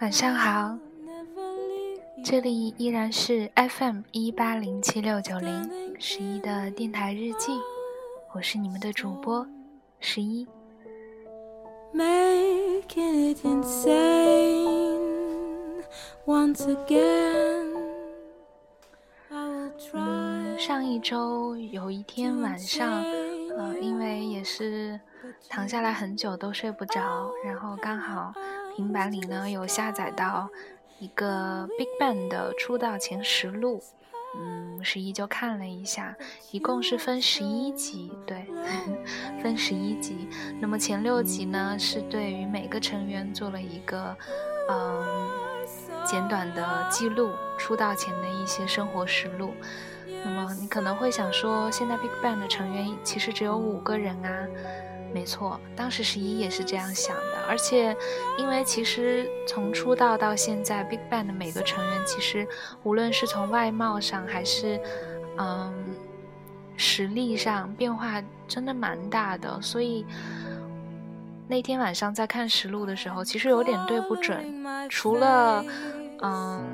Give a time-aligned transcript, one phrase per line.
[0.00, 0.78] 晚上好，
[2.24, 7.52] 这里依然是 FM 一八零七六九零十一的电台日记，
[8.34, 9.46] 我是你们的主播
[10.00, 10.46] 十一。
[19.92, 23.04] 嗯，上一周有一天晚上。
[23.56, 25.00] 呃，因为也是
[25.48, 28.32] 躺下来很久都睡不着，然后刚好
[28.76, 30.48] 平板里呢有下载到
[30.98, 33.82] 一个 BigBang 的出道前实录，
[34.38, 36.16] 嗯，十一就看了一下，
[36.50, 38.46] 一共是分十一集，对，
[39.42, 40.28] 分十一集。
[40.60, 44.16] 那么前六集呢是对于每个成员做了一个，
[44.68, 45.30] 嗯。
[46.06, 49.54] 简短的记录出道前的一些生活实录。
[50.24, 54.46] 那么你可能会想说，现在 BigBang 的成员其实只有五个人啊？
[55.12, 57.22] 没错，当时十一也是这样想的。
[57.48, 57.96] 而且，
[58.38, 62.46] 因为其实从出道到现在，BigBang 的每个成员其实
[62.82, 64.80] 无论是从外貌上还是
[65.38, 65.72] 嗯
[66.76, 70.04] 实力上变化真的蛮大的，所以。
[71.46, 74.64] 那天晚上在看实录的时候，其实有点对不准。
[74.88, 75.62] 除了，
[76.22, 76.64] 嗯，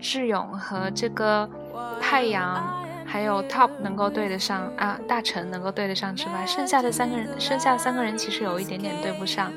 [0.00, 1.48] 智勇和这个
[2.00, 9.52] 太阳，还有 Top 能够对得上啊，大成能够对得上之外，剩下的三个人，剩下三个人其实有一点点对不上。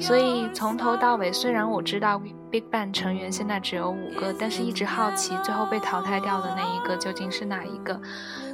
[0.00, 8.00] 所以从头到尾，虽然我知道 BigBang 成员现在只有五个，但是一直好奇最后被淘汰掉的那一个究竟是哪一个。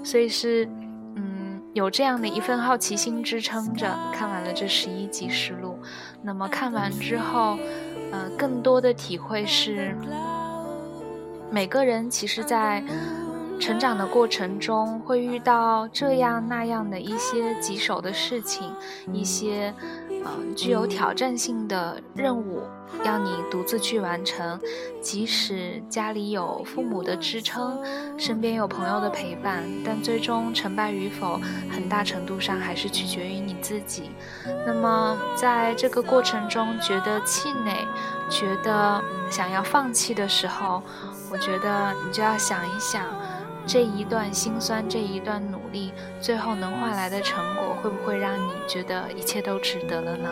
[0.05, 0.69] 所以是。
[1.19, 5.79] 嗯有这样的一份好奇心支撑着，看完了这十一集实录。
[6.23, 7.59] 那么看完之后，
[8.11, 9.95] 呃，更多的体会是，
[11.51, 12.83] 每个人其实，在
[13.59, 18.73] 成长的过程中，会遇到这样那样的一些棘手的事情，
[19.13, 19.73] 一些。
[20.57, 22.65] 具有挑战性的任务
[23.05, 24.59] 要你独自去完成，
[25.01, 27.81] 即使家里有父母的支撑，
[28.19, 31.39] 身边有朋友的陪伴，但最终成败与否，
[31.71, 34.11] 很大程度上还是取决于你自己。
[34.67, 37.87] 那么，在这个过程中觉得气馁、
[38.29, 40.83] 觉得想要放弃的时候，
[41.31, 43.05] 我觉得你就要想一想。
[43.69, 50.31] 这一段心酸，这一段努力，最后能换来的成果，会不会让你觉得一切都值得了呢？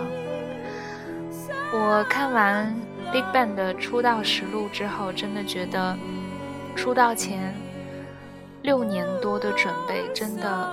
[1.73, 2.73] 我看完
[3.13, 5.97] BigBang 的出道实录之后，真的觉得
[6.77, 7.53] 出道前
[8.63, 10.71] 六年多的准备，真的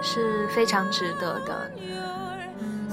[0.00, 1.72] 是非常值得的。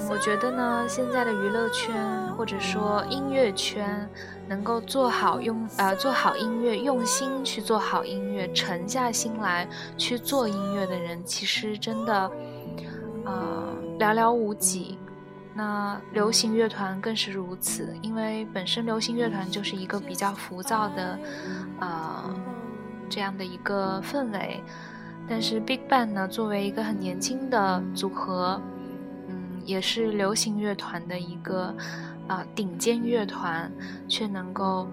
[0.10, 1.96] 我觉得呢，现在的娱乐圈
[2.36, 4.10] 或者说音乐圈。
[4.50, 12.32] 能够做好用呃做好音乐，用心去做好音乐，沉下心来去做音乐的人，其实真的，
[13.26, 13.68] 呃
[14.00, 14.98] 寥寥无几。
[15.54, 21.20] 那流行乐团更是如此，因为本身流行乐团就是一个比较浮躁的，
[21.80, 22.36] 呃
[23.08, 24.64] 这样的一个氛围。
[25.28, 28.60] 但是 BigBang 呢，作为一个很年轻的组合，
[29.70, 31.76] 也是流行乐团的一个。
[32.30, 33.72] 啊，顶尖乐团
[34.08, 34.88] 却能够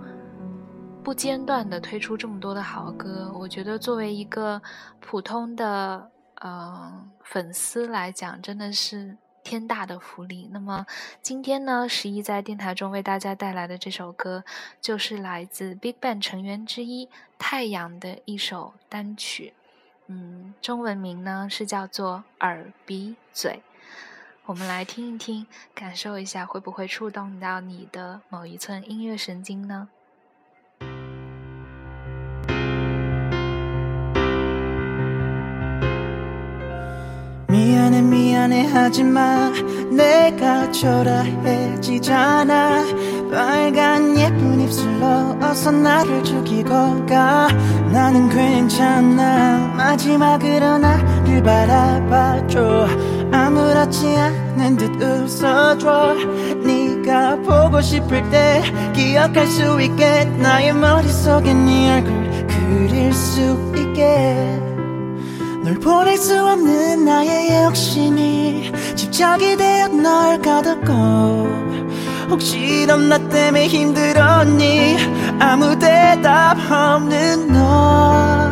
[1.05, 4.63] 不间断的推出这么多的好歌，我觉得作为一个
[5.01, 10.49] 普通的呃粉丝来讲，真的是天大的福利。
[10.51, 10.87] 那么
[11.21, 14.43] 今天呢，十一在电台中为大家带来的这首歌，
[14.81, 19.53] 就是来自 BigBang 成员之一太阳的一首单曲，
[20.07, 23.61] 嗯，中文名呢是叫做耳鼻嘴。
[24.47, 25.45] 我们来听一听，
[25.75, 29.89] 感受一下，会不会触动到你的某一寸音乐神经呢？
[53.33, 56.15] 아무렇지 않은 듯 웃어줘.
[56.65, 58.63] 네가 보고 싶을 때
[58.95, 64.61] 기억할 수 있게 나의 머릿속에 네 얼굴 그릴 수 있게.
[65.63, 71.67] 널 보낼 수 없는 나의 욕심이 집착이 되어 널 가뒀고.
[72.29, 74.97] 혹시 넌 나 때문에 힘들었니?
[75.39, 78.51] 아무 대답 없는 너.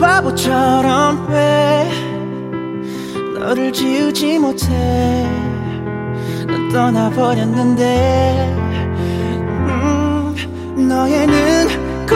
[0.00, 2.11] 바보처럼 왜
[3.42, 4.66] 너를 지우지 못해.
[6.46, 8.54] 넌 떠나버렸는데.
[9.66, 10.34] 음,
[10.88, 12.14] 너의 눈, 코,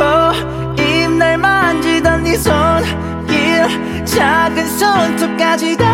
[0.80, 2.54] 입 날 만지던 네손
[4.04, 5.84] 작은 손톱까지 다.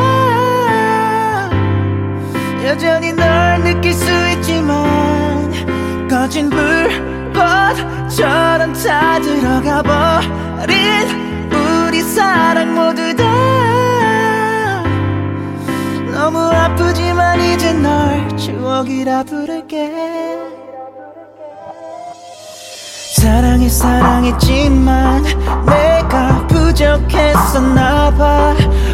[2.65, 4.05] 여전히 널 느낄 수
[4.35, 5.51] 있지만
[6.09, 7.33] 꺼진 불꽃처럼
[8.75, 10.77] 다 들어가 버린
[11.51, 13.25] 우리 사랑 모두 다
[16.33, 19.93] 너무 아프지만 이제 널 추억이라 부를게.
[23.17, 25.25] 사랑해 사랑했지만
[25.67, 28.23] 내가 부족했었나봐.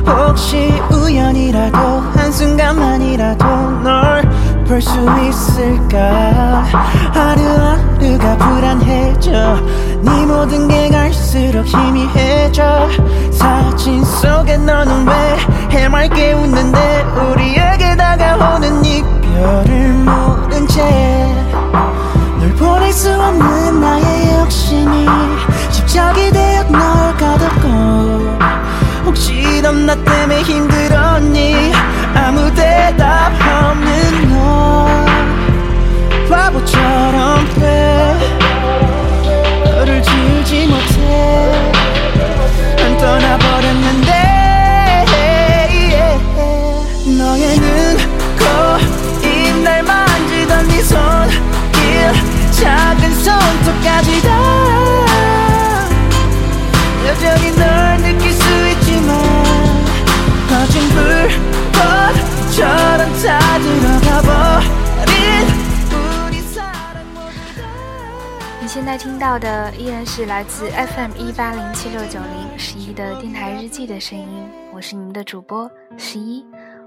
[0.05, 3.47] 혹시 우연이라도 한순간만이라도
[3.83, 4.29] 널
[4.67, 4.91] 볼 수
[5.29, 6.65] 있을까?
[7.15, 9.57] 하루하루가 불안해져
[10.03, 12.89] 네 모든 게 갈수록 희미해져.
[13.33, 15.37] 사진 속에 너는 왜
[15.71, 25.07] 해맑게 웃는데 우리에게 다가오는 이별을 모른 채널 보낼 수 없는 나의 욕심이
[25.71, 27.69] 집착이 되어 널 가뒀고
[29.07, 30.68] 혹시 넌나 때문에 힘
[68.89, 76.43] 在听到的依然是来自 FM 一八零七六九零十一的电台日记的声音，我是你们的主播十一。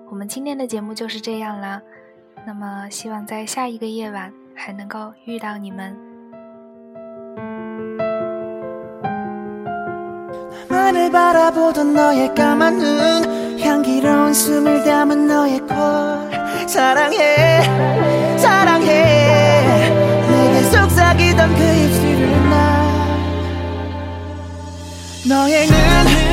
[0.09, 1.79] 我们今天的节目就是这样啦，
[2.43, 5.95] 那么希望在下一个夜晚还能够遇到你们。
[20.91, 22.81] 속삭이던 그 입술을 나
[25.25, 26.30] 너의 눈,